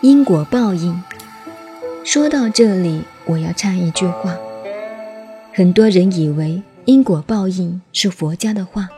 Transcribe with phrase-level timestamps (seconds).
[0.00, 1.02] 因果报应。
[2.04, 4.36] 说到这里，我要插一句话：
[5.52, 8.88] 很多人以为因果报应是佛家的话，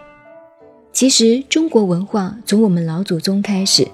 [0.92, 3.86] 其实中国文化从我们老祖宗开始，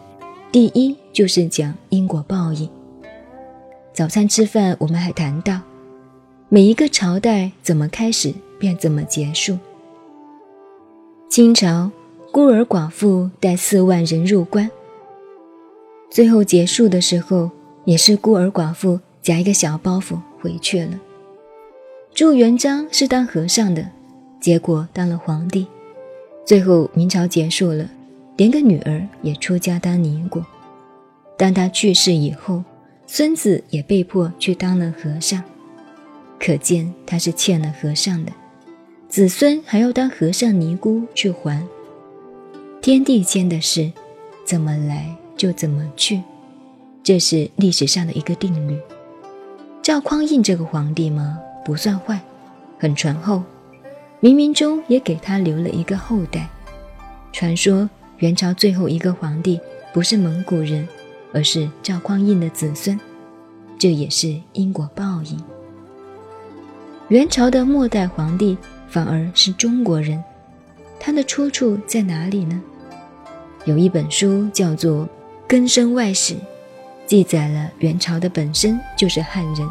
[0.52, 2.68] 第一就是讲因果报应。
[3.92, 5.60] 早餐吃饭，我们还谈到，
[6.48, 9.58] 每一个朝代怎么开始，便怎么结束。
[11.30, 11.88] 清朝
[12.32, 14.68] 孤儿寡妇带四万人入关。
[16.10, 17.48] 最后结束的时候，
[17.84, 20.98] 也是孤儿寡妇夹一个小包袱回去了。
[22.12, 23.88] 朱元璋是当和尚的，
[24.40, 25.68] 结果当了皇帝。
[26.44, 27.88] 最后明朝结束了，
[28.36, 30.42] 连个女儿也出家当尼姑。
[31.38, 32.64] 当他去世以后，
[33.06, 35.40] 孙子也被迫去当了和尚。
[36.40, 38.32] 可见他是欠了和尚的，
[39.10, 41.66] 子孙还要当和尚尼姑去还。
[42.80, 43.90] 天地间的事，
[44.44, 45.12] 怎么来？
[45.36, 46.22] 就怎么去，
[47.02, 48.78] 这是历史上的一个定律。
[49.82, 52.20] 赵匡胤这个皇帝嘛，不算坏，
[52.78, 53.42] 很醇厚，
[54.20, 56.48] 冥冥中也给他留了一个后代。
[57.32, 59.58] 传说元朝最后一个皇帝
[59.92, 60.86] 不是蒙古人，
[61.32, 62.96] 而是赵匡胤的子孙，
[63.76, 65.42] 这也是因果报应。
[67.08, 68.56] 元朝的末代皇帝
[68.90, 70.22] 反而是中国人，
[70.98, 72.60] 他的出处在哪里呢？
[73.64, 75.08] 有一本书叫做。
[75.52, 76.34] 《根生外史》
[77.08, 79.68] 记载了元朝的本身就是汉人，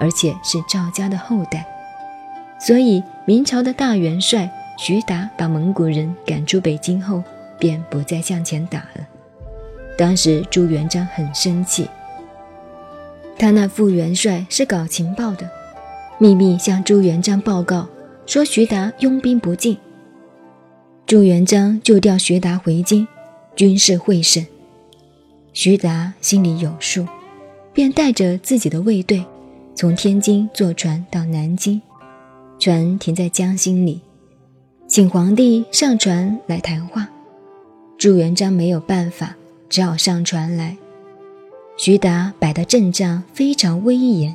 [0.00, 1.64] 而且是赵家的后代，
[2.58, 7.22] 所以明朝的大元帅徐达把蒙古人赶出北京后，
[7.56, 9.06] 便不再向前打了。
[9.96, 11.88] 当时朱元璋很生气，
[13.38, 15.48] 他那副元帅是搞情报的，
[16.18, 17.86] 秘密向朱元璋报告
[18.26, 19.76] 说徐达拥兵不进。
[21.06, 23.06] 朱元璋就调徐达回京，
[23.54, 24.44] 军事会审。
[25.52, 27.06] 徐达心里有数，
[27.72, 29.24] 便带着自己的卫队，
[29.74, 31.80] 从天津坐船到南京，
[32.58, 34.00] 船停在江心里，
[34.88, 37.08] 请皇帝上船来谈话。
[37.96, 39.36] 朱元璋没有办法，
[39.68, 40.76] 只好上船来。
[41.78, 44.34] 徐达摆的阵仗非常威严，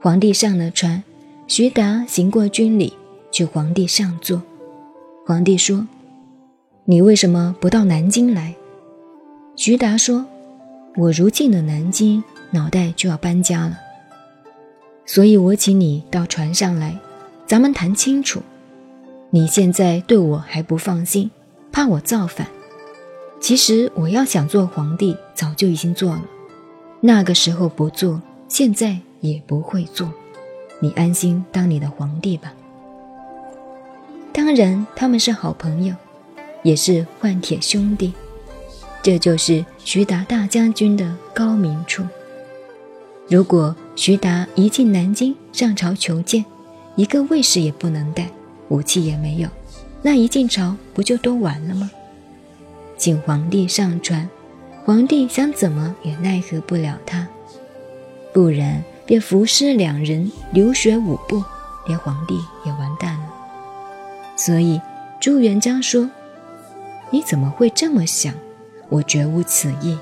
[0.00, 1.02] 皇帝上了船，
[1.46, 2.92] 徐达行过军礼，
[3.32, 4.40] 去皇帝上座。
[5.26, 5.88] 皇帝说
[6.86, 8.54] ：“你为什么不到南京来？”
[9.56, 10.24] 徐达说。
[10.94, 13.78] 我如进了南京，脑袋就要搬家了，
[15.06, 16.98] 所以我请你到船上来，
[17.46, 18.42] 咱们谈清楚。
[19.30, 21.30] 你现在对我还不放心，
[21.72, 22.46] 怕我造反。
[23.40, 26.22] 其实我要想做皇帝，早就已经做了，
[27.00, 30.12] 那个时候不做，现在也不会做。
[30.78, 32.52] 你安心当你的皇帝吧。
[34.32, 35.94] 当然，他们是好朋友，
[36.62, 38.12] 也是换铁兄弟。
[39.02, 42.02] 这就是徐达大将军的高明处。
[43.28, 46.44] 如果徐达一进南京上朝求见，
[46.96, 48.30] 一个卫士也不能带，
[48.68, 49.48] 武器也没有，
[50.02, 51.90] 那一进朝不就都完了吗？
[52.96, 54.28] 请皇帝上船，
[54.84, 57.26] 皇帝想怎么也奈何不了他，
[58.32, 61.42] 不然便伏尸两人，流血五步，
[61.86, 62.34] 连皇帝
[62.64, 63.21] 也完蛋了。
[64.36, 64.80] 所以
[65.20, 66.10] 朱元璋说
[67.10, 68.34] ：“你怎么会这么想？”
[68.88, 69.96] 我绝无此意。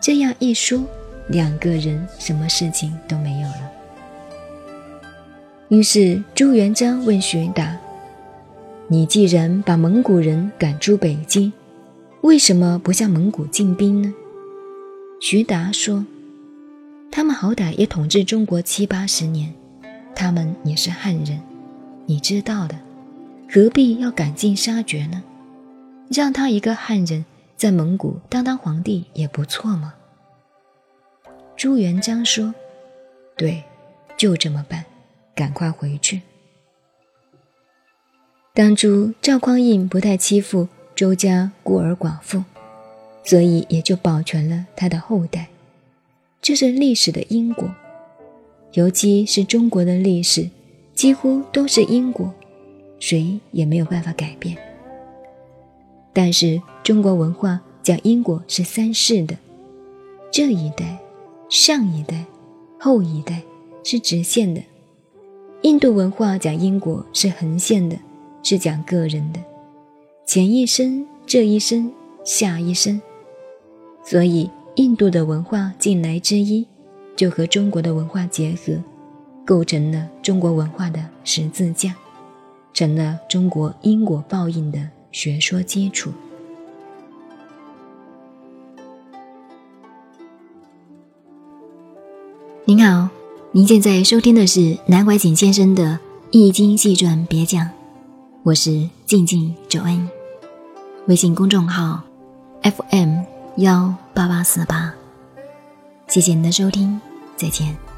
[0.00, 0.82] 这样一说，
[1.28, 3.70] 两个人什么事情都没有了。
[5.68, 7.78] 于是朱元璋问徐达
[8.88, 11.52] ：“你既然把蒙古人赶出北京，
[12.22, 14.12] 为什么不向蒙古进兵呢？”
[15.20, 16.04] 徐达说
[17.08, 19.54] ：“他们好歹也统治中国七八十年，
[20.14, 21.40] 他们也是汉人，
[22.06, 22.74] 你知道的，
[23.52, 25.22] 何必要赶尽杀绝呢？
[26.08, 27.24] 让他一个汉人。”
[27.54, 29.94] 在蒙古当当皇帝也不错嘛。
[31.56, 32.52] 朱元璋说
[33.38, 33.62] ：“对，
[34.16, 34.84] 就这么办，
[35.32, 36.22] 赶快回去。”
[38.52, 40.66] 当初赵匡胤不太欺负
[40.96, 42.42] 周家孤儿寡妇，
[43.22, 45.46] 所以也就保全了他的后代。
[46.40, 47.72] 这是历史的因果，
[48.72, 50.50] 尤其是中国的历史，
[50.94, 52.34] 几乎都是因果，
[53.02, 54.56] 谁也没有办法改变。
[56.12, 59.36] 但是中国文化讲因果是三世的，
[60.30, 60.96] 这一代、
[61.48, 62.24] 上一代、
[62.78, 63.42] 后一代
[63.82, 64.62] 是直线的；
[65.62, 67.98] 印度文化讲因果是横线的，
[68.44, 69.40] 是讲个人的，
[70.24, 71.92] 前一生、这一生、
[72.24, 73.02] 下一生。
[74.04, 76.64] 所以印度的文化近来之一，
[77.16, 78.80] 就和中国的文化结合，
[79.44, 81.96] 构成了中国文化的十字架。
[82.72, 86.12] 成了中国因果报应的学说基础。
[92.64, 93.08] 您好，
[93.50, 95.84] 您现在收听的是南怀瑾先生的
[96.30, 97.66] 《易经细传别讲》，
[98.44, 100.08] 我是静静九恩，
[101.06, 102.00] 微信公众号
[102.62, 103.18] FM
[103.56, 104.94] 幺八八四八，
[106.06, 106.98] 谢谢您的收听，
[107.36, 107.91] 再见。